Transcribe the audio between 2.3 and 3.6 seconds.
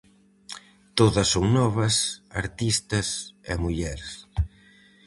artistas e